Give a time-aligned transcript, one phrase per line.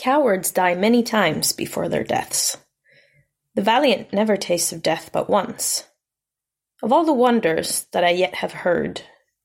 [0.00, 2.56] Cowards die many times before their deaths.
[3.54, 5.84] The valiant never taste of death but once.
[6.82, 9.02] Of all the wonders that I yet have heard,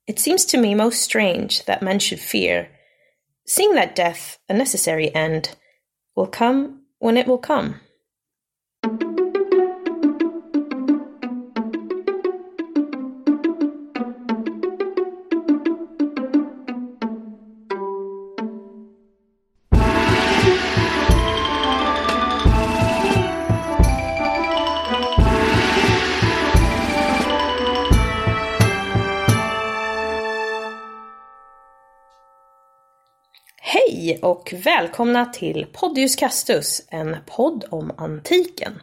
[0.07, 2.70] it seems to me most strange that men should fear,
[3.46, 5.57] seeing that death, a necessary end,
[6.15, 7.81] will come when it will come.
[34.05, 38.81] Hej och välkomna till Podius Castus, en podd om antiken.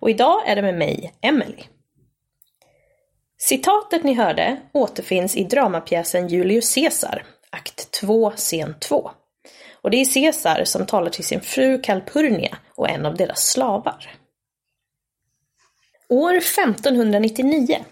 [0.00, 1.62] Och idag är det med mig, Emily.
[3.38, 9.10] Citatet ni hörde återfinns i dramapjäsen Julius Caesar, akt 2, scen 2.
[9.82, 14.10] Och det är Caesar som talar till sin fru Calpurnia och en av deras slavar.
[16.08, 17.84] År 1599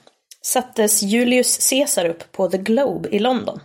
[0.42, 3.60] sattes Julius Caesar upp på The Globe i London.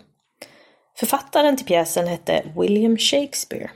[0.98, 3.70] Författaren till pjäsen hette William Shakespeare.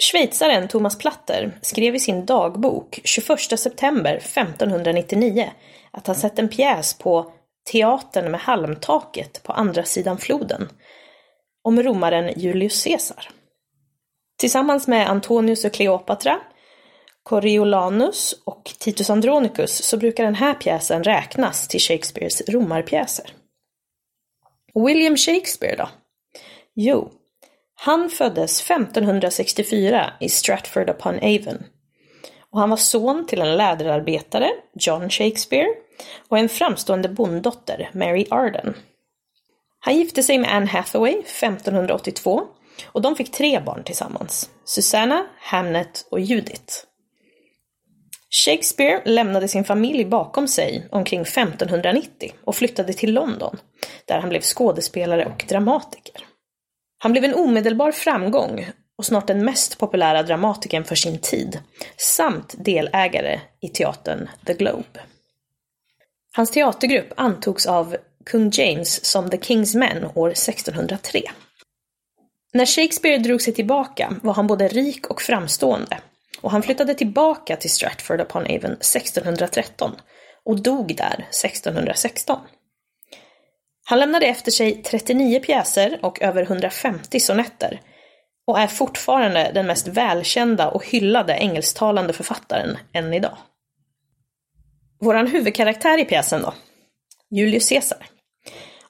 [0.00, 5.52] Schweizaren Thomas Platter skrev i sin dagbok 21 september 1599
[5.90, 7.32] att han sett en pjäs på
[7.72, 10.68] Teatern med halmtaket på andra sidan floden
[11.62, 13.30] om romaren Julius Caesar.
[14.38, 16.40] Tillsammans med Antonius och Kleopatra,
[17.22, 23.43] Coriolanus och Titus Andronicus så brukar den här pjäsen räknas till Shakespeares romarpjäser.
[24.74, 25.88] William Shakespeare då?
[26.74, 27.10] Jo,
[27.74, 31.64] han föddes 1564 i Stratford upon Avon.
[32.50, 35.68] Och han var son till en läderarbetare, John Shakespeare,
[36.28, 38.74] och en framstående bonddotter, Mary Arden.
[39.80, 42.42] Han gifte sig med Anne Hathaway 1582
[42.86, 46.74] och de fick tre barn tillsammans, Susanna, Hamnet och Judith.
[48.44, 53.56] Shakespeare lämnade sin familj bakom sig omkring 1590 och flyttade till London,
[54.06, 56.26] där han blev skådespelare och dramatiker.
[56.98, 58.66] Han blev en omedelbar framgång
[58.98, 61.58] och snart den mest populära dramatikern för sin tid,
[61.96, 65.00] samt delägare i teatern The Globe.
[66.36, 71.22] Hans teatergrupp antogs av kung James som The King's Men år 1603.
[72.52, 75.98] När Shakespeare drog sig tillbaka var han både rik och framstående
[76.40, 79.92] och han flyttade tillbaka till Stratford upon Avon 1613
[80.44, 82.38] och dog där 1616.
[83.84, 87.80] Han lämnade efter sig 39 pjäser och över 150 sonetter
[88.46, 93.38] och är fortfarande den mest välkända och hyllade engelsktalande författaren än idag.
[95.00, 96.54] Våran huvudkaraktär i pjäsen då?
[97.30, 98.06] Julius Caesar.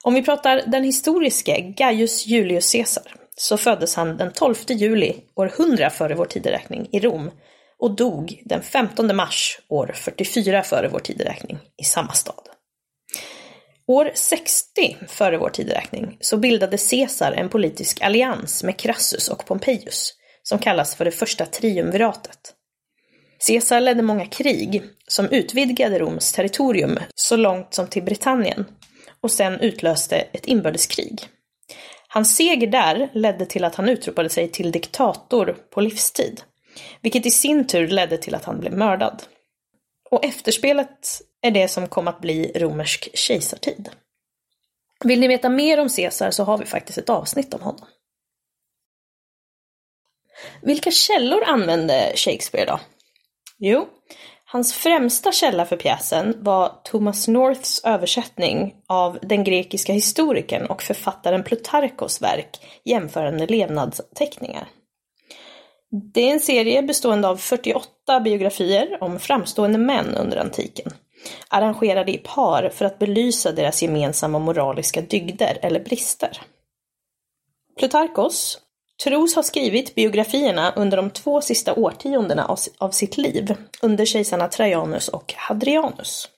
[0.03, 5.51] Om vi pratar den historiske Gaius Julius Caesar så föddes han den 12 juli år
[5.59, 7.31] 100 före vår tideräkning i Rom
[7.79, 12.54] och dog den 15 mars år 44 före vår tideräkning i samma stad.
[13.87, 20.13] År 60 före vår tideräkning så bildade Caesar en politisk allians med Crassus och Pompeius
[20.43, 22.53] som kallas för det första triumviratet.
[23.47, 28.65] Caesar ledde många krig som utvidgade Roms territorium så långt som till Britannien
[29.21, 31.21] och sen utlöste ett inbördeskrig.
[32.07, 36.41] Hans seger där ledde till att han utropade sig till diktator på livstid,
[37.01, 39.23] vilket i sin tur ledde till att han blev mördad.
[40.11, 43.89] Och efterspelet är det som kom att bli romersk kejsartid.
[45.03, 47.87] Vill ni veta mer om Caesar så har vi faktiskt ett avsnitt om honom.
[50.61, 52.79] Vilka källor använde Shakespeare då?
[53.57, 53.87] Jo,
[54.47, 61.43] Hans främsta källa för pjäsen var Thomas Norths översättning av den grekiska historikern och författaren
[61.43, 64.67] Plutarkos verk Jämförande levnadsteckningar.
[66.13, 70.91] Det är en serie bestående av 48 biografier om framstående män under antiken,
[71.47, 76.41] arrangerade i par för att belysa deras gemensamma moraliska dygder eller brister.
[77.79, 78.59] Plutarkos,
[79.03, 84.47] tros ha skrivit biografierna under de två sista årtiondena av, av sitt liv, under kejsarna
[84.47, 86.29] Trajanus och Hadrianus.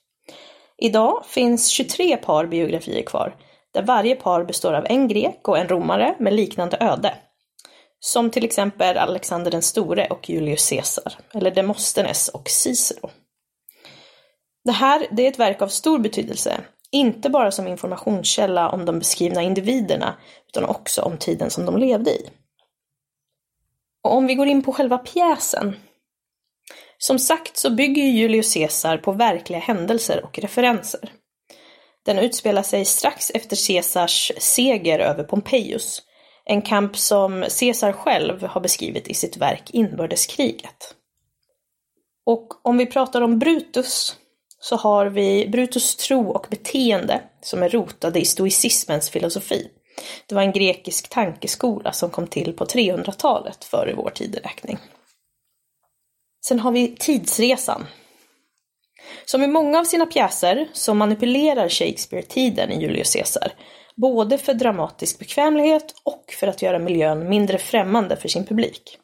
[0.78, 3.36] Idag finns 23 par biografier kvar,
[3.74, 7.14] där varje par består av en grek och en romare med liknande öde.
[8.00, 13.10] Som till exempel Alexander den store och Julius Caesar, eller Demosthenes och Cicero.
[14.68, 16.60] Det här det är ett verk av stor betydelse,
[16.90, 20.16] inte bara som informationskälla om de beskrivna individerna,
[20.48, 22.30] utan också om tiden som de levde i.
[24.04, 25.76] Och om vi går in på själva pjäsen.
[26.98, 31.12] Som sagt så bygger Julius Caesar på verkliga händelser och referenser.
[32.04, 36.02] Den utspelar sig strax efter Caesars seger över Pompejus,
[36.44, 40.94] En kamp som Caesar själv har beskrivit i sitt verk Inbördeskriget.
[42.26, 44.16] Och om vi pratar om Brutus
[44.60, 49.70] så har vi Brutus tro och beteende som är rotade i stoicismens filosofi.
[50.26, 54.78] Det var en grekisk tankeskola som kom till på 300-talet före vår tideräkning.
[56.48, 57.86] Sen har vi Tidsresan.
[59.24, 63.52] Som i många av sina pjäser så manipulerar Shakespeare tiden i Julius Caesar,
[63.96, 68.98] både för dramatisk bekvämlighet och för att göra miljön mindre främmande för sin publik.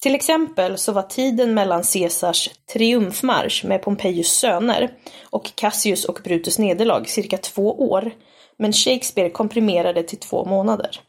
[0.00, 4.90] Till exempel så var tiden mellan Caesars triumfmarsch med Pompejus söner
[5.30, 8.10] och Cassius och Brutus nederlag cirka två år,
[8.56, 11.00] men Shakespeare komprimerade till två månader.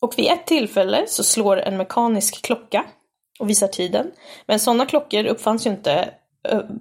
[0.00, 2.84] Och vid ett tillfälle så slår en mekanisk klocka
[3.38, 4.12] och visar tiden,
[4.46, 6.10] men sådana klockor uppfanns ju inte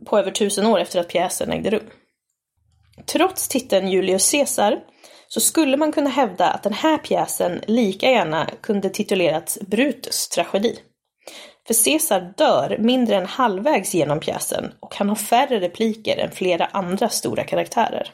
[0.05, 1.89] på över tusen år efter att pjäsen ägde rum.
[3.05, 4.83] Trots titeln Julius Caesar
[5.27, 10.79] så skulle man kunna hävda att den här pjäsen lika gärna kunde titulerats Brutus tragedi.
[11.67, 16.65] För Caesar dör mindre än halvvägs genom pjäsen och han har färre repliker än flera
[16.65, 18.11] andra stora karaktärer.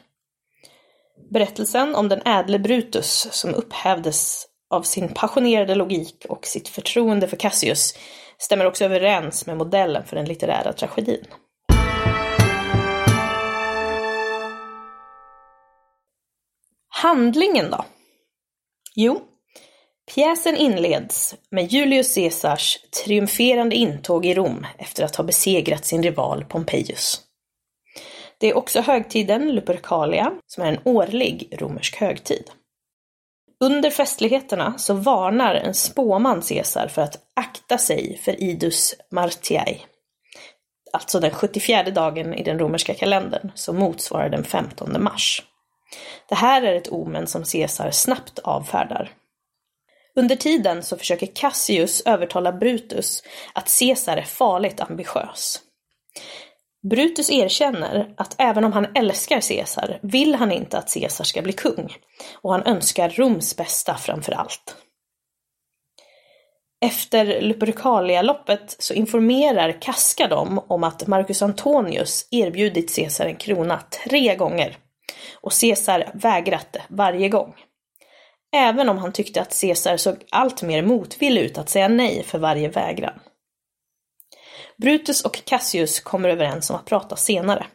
[1.30, 7.36] Berättelsen om den ädle Brutus som upphävdes av sin passionerade logik och sitt förtroende för
[7.36, 7.94] Cassius
[8.38, 11.24] stämmer också överens med modellen för den litterära tragedin.
[16.88, 17.84] Handlingen då?
[18.94, 19.20] Jo,
[20.14, 26.44] pjäsen inleds med Julius Caesars triumferande intåg i Rom efter att ha besegrat sin rival
[26.44, 27.20] Pompejus.
[28.38, 32.50] Det är också högtiden Lupercalia, som är en årlig romersk högtid.
[33.60, 39.76] Under festligheterna så varnar en spåman Caesar för att akta sig för Idus Martiae,
[40.92, 45.42] alltså den 74 dagen i den romerska kalendern som motsvarar den 15 mars.
[46.28, 49.12] Det här är ett omen som Caesar snabbt avfärdar.
[50.14, 53.22] Under tiden så försöker Cassius övertala Brutus
[53.52, 55.60] att Caesar är farligt ambitiös.
[56.90, 61.52] Brutus erkänner att även om han älskar Caesar vill han inte att Caesar ska bli
[61.52, 61.96] kung
[62.34, 64.76] och han önskar Roms bästa framför allt.
[66.84, 74.36] Efter Lupercalia-loppet så informerar Casca dem om att Marcus Antonius erbjudit Caesar en krona tre
[74.36, 74.76] gånger
[75.40, 77.54] och Caesar vägrat det varje gång.
[78.52, 82.38] Även om han tyckte att Caesar såg allt mer motvillig ut att säga nej för
[82.38, 83.20] varje vägran.
[84.76, 87.66] Brutus och Cassius kommer överens om att prata senare.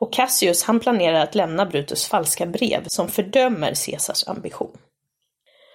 [0.00, 4.76] Och Cassius han planerar att lämna Brutus falska brev som fördömer Caesars ambition.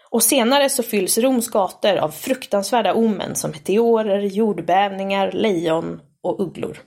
[0.09, 6.77] Och senare så fylls Roms gator av fruktansvärda omen som meteorer, jordbävningar, lejon och ugglor.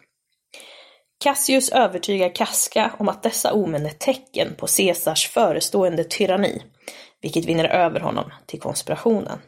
[1.21, 6.63] Cassius övertygar Casca om att dessa omen är tecken på Caesars förestående tyranni,
[7.23, 9.39] vilket vinner över honom till konspirationen.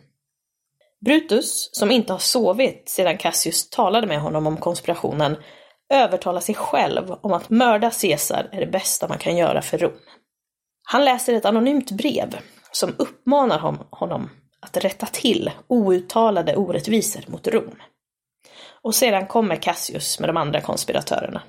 [1.04, 5.36] Brutus, som inte har sovit sedan Cassius talade med honom om konspirationen,
[5.92, 9.98] övertalar sig själv om att mörda Caesar är det bästa man kan göra för Rom.
[10.82, 12.38] Han läser ett anonymt brev
[12.72, 13.58] som uppmanar
[13.90, 14.30] honom
[14.60, 17.82] att rätta till outtalade orättvisor mot Rom.
[18.82, 21.42] Och sedan kommer Cassius med de andra konspiratörerna.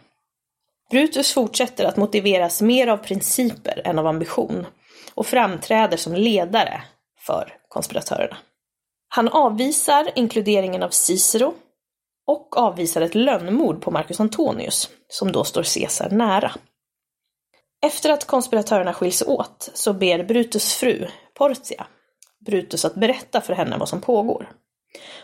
[0.92, 4.68] Brutus fortsätter att motiveras mer av principer än av ambition
[5.14, 6.84] och framträder som ledare
[7.20, 8.38] för konspiratörerna.
[9.08, 11.54] Han avvisar inkluderingen av Cicero
[12.28, 16.52] och avvisar ett lönnmord på Marcus Antonius, som då står Caesar nära.
[17.86, 21.88] Efter att konspiratörerna skiljs åt så ber Brutus fru, Portia,
[22.46, 24.52] Brutus att berätta för henne vad som pågår.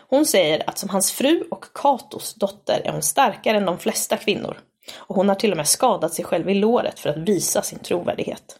[0.08, 4.16] Hon säger att som hans fru och Catos dotter är hon starkare än de flesta
[4.16, 4.58] kvinnor
[4.96, 7.78] och hon har till och med skadat sig själv i låret för att visa sin
[7.78, 8.56] trovärdighet.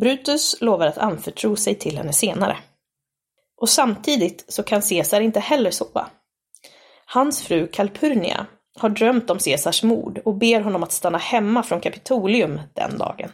[0.00, 2.58] Brutus lovar att anförtro sig till henne senare.
[3.60, 6.10] Och samtidigt så kan Caesar inte heller sova.
[7.06, 8.46] Hans fru Calpurnia
[8.78, 13.30] har drömt om Caesars mord och ber honom att stanna hemma från Kapitolium den dagen.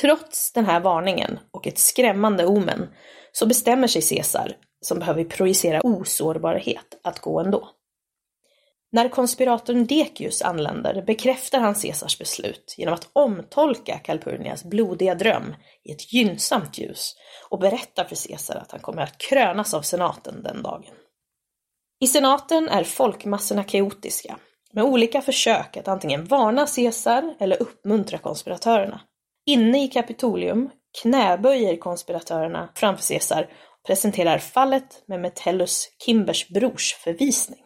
[0.00, 2.88] Trots den här varningen och ett skrämmande omen
[3.32, 7.68] så bestämmer sig Caesar, som behöver projicera osårbarhet, att gå ändå.
[8.92, 15.54] När konspiratorn Dekius anländer bekräftar han Caesars beslut genom att omtolka Calpurnias blodiga dröm
[15.84, 17.14] i ett gynnsamt ljus
[17.50, 20.94] och berättar för Caesar att han kommer att krönas av senaten den dagen.
[22.00, 24.38] I senaten är folkmassorna kaotiska,
[24.72, 29.00] med olika försök att antingen varna Caesar eller uppmuntra konspiratörerna.
[29.46, 30.70] Inne i Kapitolium
[31.02, 37.58] knäböjer konspiratörerna framför Caesar och presenterar fallet med Metellus Kimbers brors förvisning.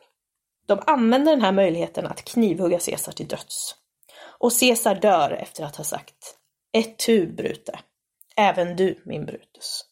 [0.66, 3.74] De använder den här möjligheten att knivhugga Caesar till döds.
[4.38, 6.36] Och Caesar dör efter att ha sagt
[6.72, 7.78] ett tu brute.
[8.36, 9.84] även du, min Brutus.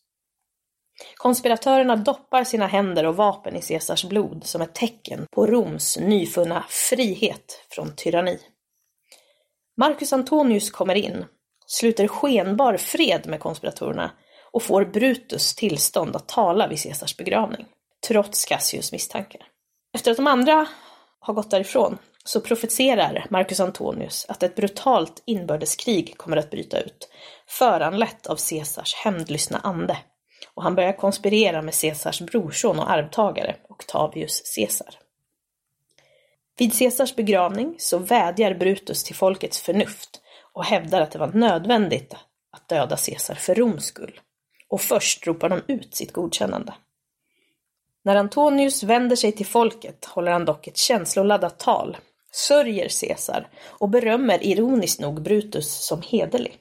[1.16, 6.64] Konspiratörerna doppar sina händer och vapen i Caesars blod som ett tecken på Roms nyfunna
[6.68, 8.38] frihet från tyranni.
[9.76, 11.24] Marcus Antonius kommer in,
[11.66, 14.10] sluter skenbar fred med konspiratorerna
[14.52, 17.66] och får Brutus tillstånd att tala vid Caesars begravning,
[18.08, 19.49] trots Cassius misstankar.
[19.92, 20.66] Efter att de andra
[21.20, 27.08] har gått därifrån så profeterar Marcus Antonius att ett brutalt inbördeskrig kommer att bryta ut,
[27.46, 29.98] föranlett av Caesars hämndlystna ande.
[30.54, 34.94] Och han börjar konspirera med Caesars brorson och arvtagare, Octavius Caesar.
[36.58, 40.20] Vid Caesars begravning så vädjar Brutus till folkets förnuft
[40.52, 42.14] och hävdar att det var nödvändigt
[42.52, 44.20] att döda Caesar för Roms skull.
[44.68, 46.74] Och först ropar de ut sitt godkännande.
[48.04, 51.96] När Antonius vänder sig till folket håller han dock ett känsloladdat tal,
[52.32, 56.58] sörjer Caesar och berömmer ironiskt nog Brutus som hederlig.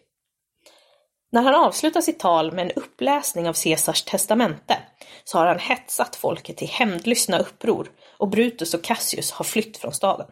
[1.32, 4.78] När han avslutar sitt tal med en uppläsning av Caesars testamente
[5.24, 9.94] så har han hetsat folket till hämndlystna uppror och Brutus och Cassius har flytt från
[9.94, 10.28] staden.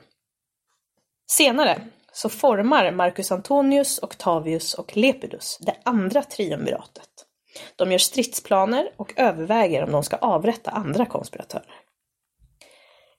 [1.32, 7.27] Senare så formar Marcus Antonius, Octavius och Lepidus det andra triumviratet.
[7.76, 11.82] De gör stridsplaner och överväger om de ska avrätta andra konspiratörer.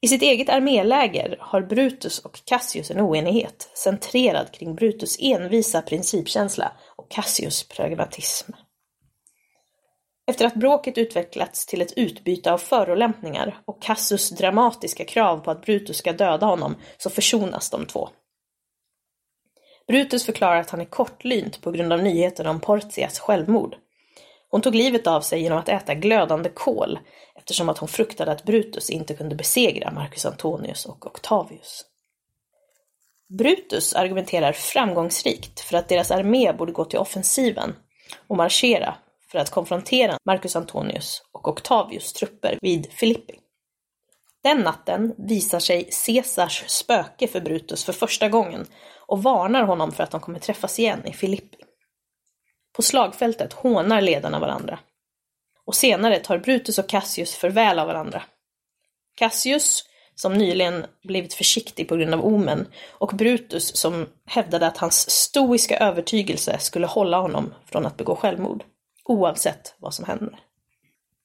[0.00, 6.72] I sitt eget arméläger har Brutus och Cassius en oenighet, centrerad kring Brutus envisa principkänsla
[6.96, 8.52] och Cassius pragmatism.
[10.26, 15.62] Efter att bråket utvecklats till ett utbyte av förolämpningar och Cassius dramatiska krav på att
[15.62, 18.08] Brutus ska döda honom så försonas de två.
[19.86, 23.76] Brutus förklarar att han är kortlynt på grund av nyheten om Portias självmord.
[24.50, 26.98] Hon tog livet av sig genom att äta glödande kol
[27.36, 31.84] eftersom att hon fruktade att Brutus inte kunde besegra Marcus Antonius och Octavius.
[33.28, 37.74] Brutus argumenterar framgångsrikt för att deras armé borde gå till offensiven
[38.26, 38.94] och marschera
[39.32, 43.34] för att konfrontera Marcus Antonius och Octavius trupper vid Filippi.
[44.42, 48.66] Den natten visar sig Caesars spöke för Brutus för första gången
[49.06, 51.58] och varnar honom för att de kommer träffas igen i Filippi.
[52.78, 54.78] På slagfältet hånar ledarna varandra.
[55.64, 58.22] Och senare tar Brutus och Cassius förväl av varandra.
[59.14, 65.10] Cassius, som nyligen blivit försiktig på grund av omen, och Brutus som hävdade att hans
[65.10, 68.64] stoiska övertygelse skulle hålla honom från att begå självmord,
[69.04, 70.40] oavsett vad som händer.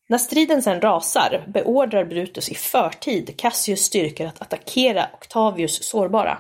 [0.10, 6.38] När striden sen rasar beordrar Brutus i förtid Cassius styrkor att attackera Octavius sårbara,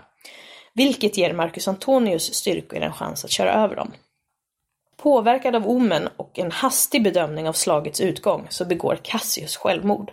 [0.73, 3.91] vilket ger Marcus Antonius styrkor en chans att köra över dem.
[4.97, 10.11] Påverkad av omen och en hastig bedömning av slagets utgång så begår Cassius självmord.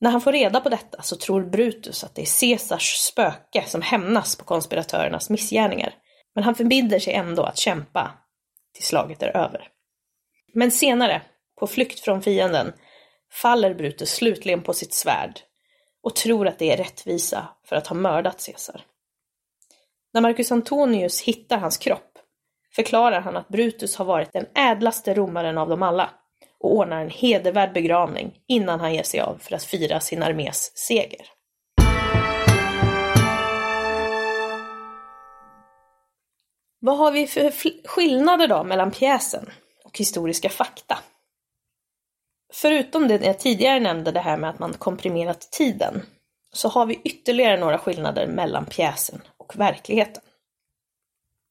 [0.00, 3.82] När han får reda på detta så tror Brutus att det är Caesars spöke som
[3.82, 5.94] hämnas på konspiratörernas missgärningar.
[6.34, 8.10] Men han förbinder sig ändå att kämpa
[8.74, 9.68] tills slaget är över.
[10.54, 11.22] Men senare,
[11.60, 12.72] på flykt från fienden,
[13.32, 15.40] faller Brutus slutligen på sitt svärd
[16.02, 18.84] och tror att det är rättvisa för att ha mördat Caesar.
[20.12, 22.11] När Marcus Antonius hittar hans kropp
[22.74, 26.10] förklarar han att Brutus har varit den ädlaste romaren av dem alla
[26.60, 30.72] och ordnar en hedervärd begravning innan han ger sig av för att fira sin armés
[30.74, 31.26] seger.
[36.84, 37.52] Vad har vi för
[37.88, 39.50] skillnader då mellan pjäsen
[39.84, 40.98] och historiska fakta?
[42.52, 46.02] Förutom det jag tidigare nämnde, det här med att man komprimerat tiden,
[46.52, 50.22] så har vi ytterligare några skillnader mellan pjäsen och verkligheten.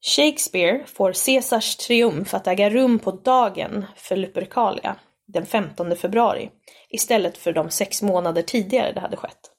[0.04, 4.96] Shakespeare får Caesars triumf att äga rum på dagen för Lupercalia,
[5.28, 6.50] den 15 februari,
[6.90, 9.52] istället för de sex månader tidigare det hade skett.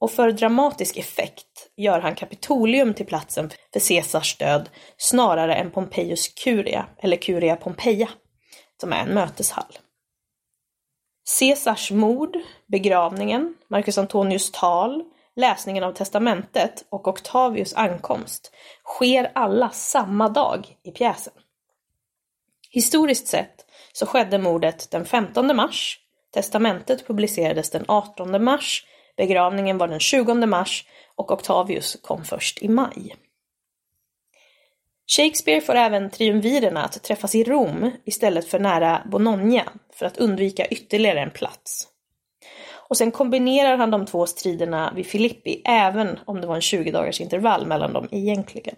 [0.00, 6.28] Och för dramatisk effekt gör han Kapitolium till platsen för Caesars död snarare än Pompejus
[6.28, 8.08] Curia, eller Curia Pompeia,
[8.80, 9.78] som är en möteshall.
[11.38, 12.36] Caesars mord,
[12.66, 15.04] begravningen, Marcus Antonius tal,
[15.40, 18.52] läsningen av testamentet och Octavius ankomst
[18.84, 21.32] sker alla samma dag i pjäsen.
[22.70, 25.98] Historiskt sett så skedde mordet den 15 mars,
[26.34, 32.68] testamentet publicerades den 18 mars, begravningen var den 20 mars och Octavius kom först i
[32.68, 33.16] maj.
[35.16, 40.66] Shakespeare får även triumvirerna att träffas i Rom istället för nära Bologna för att undvika
[40.66, 41.89] ytterligare en plats.
[42.90, 46.90] Och sen kombinerar han de två striderna vid Filippi, även om det var en 20
[46.90, 48.76] dagars intervall mellan dem egentligen.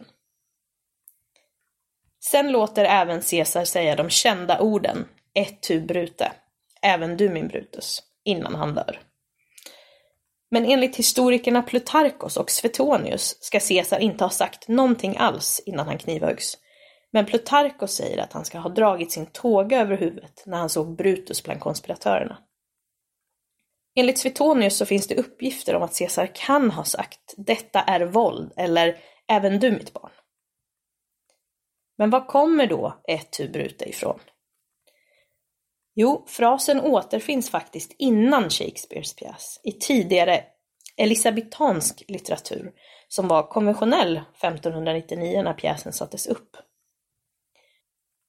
[2.24, 6.32] Sen låter även Caesar säga de kända orden ett tu brute,
[6.82, 9.00] även du min Brutus, innan han dör.
[10.50, 15.98] Men enligt historikerna Plutarkos och Svetonius ska Caesar inte ha sagt någonting alls innan han
[15.98, 16.58] knivhöggs.
[17.12, 20.96] Men Plutarkos säger att han ska ha dragit sin tåga över huvudet när han såg
[20.96, 22.38] Brutus bland konspiratörerna.
[23.94, 28.52] Enligt Svetonius så finns det uppgifter om att Caesar kan ha sagt ”detta är våld”
[28.56, 30.10] eller ”även du mitt barn”.
[31.98, 34.20] Men var kommer då ett tu brute ifrån?
[35.94, 40.44] Jo, frasen återfinns faktiskt innan Shakespeares pjäs, i tidigare
[40.96, 42.72] elisabetansk litteratur
[43.08, 46.56] som var konventionell 1599 när pjäsen sattes upp.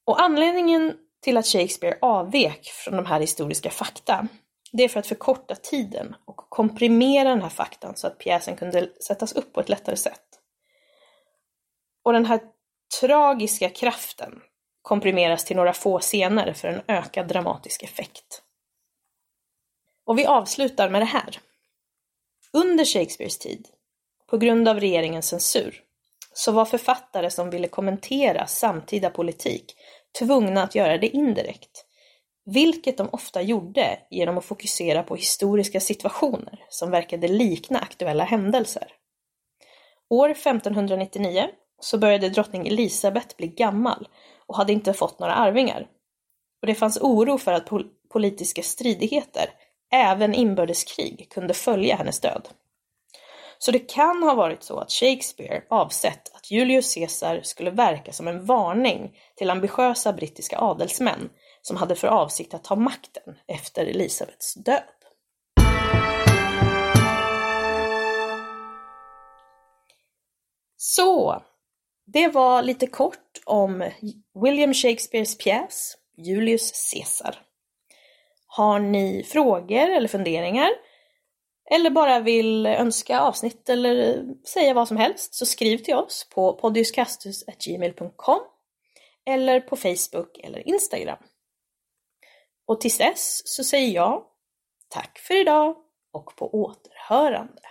[0.06, 4.28] Och anledningen till att Shakespeare avvek från de här historiska fakta,
[4.76, 8.90] det är för att förkorta tiden och komprimera den här faktan så att pjäsen kunde
[9.06, 10.40] sättas upp på ett lättare sätt.
[12.02, 12.40] Och den här
[13.00, 14.40] tragiska kraften
[14.82, 18.42] komprimeras till några få scener för en ökad dramatisk effekt.
[20.04, 21.38] Och vi avslutar med det här.
[22.52, 23.68] Under Shakespeares tid,
[24.26, 25.82] på grund av regeringens censur,
[26.32, 29.76] så var författare som ville kommentera samtida politik
[30.18, 31.83] tvungna att göra det indirekt,
[32.44, 38.92] vilket de ofta gjorde genom att fokusera på historiska situationer som verkade likna aktuella händelser.
[40.10, 41.48] År 1599
[41.80, 44.08] så började drottning Elisabet bli gammal
[44.46, 45.86] och hade inte fått några arvingar.
[46.60, 49.50] Och det fanns oro för att pol politiska stridigheter,
[49.92, 52.48] även inbördeskrig, kunde följa hennes död.
[53.58, 58.28] Så det kan ha varit så att Shakespeare avsett att Julius Caesar skulle verka som
[58.28, 61.30] en varning till ambitiösa brittiska adelsmän
[61.66, 64.82] som hade för avsikt att ta makten efter Elisabets död.
[70.76, 71.42] Så,
[72.06, 73.90] det var lite kort om
[74.44, 77.42] William Shakespeares pjäs Julius Caesar.
[78.46, 80.70] Har ni frågor eller funderingar
[81.70, 86.52] eller bara vill önska avsnitt eller säga vad som helst så skriv till oss på
[86.52, 88.40] podiuscastus.gmail.com
[89.26, 91.18] eller på Facebook eller Instagram.
[92.66, 94.24] Och tills dess så säger jag
[94.88, 95.76] tack för idag
[96.12, 97.62] och på återhörande.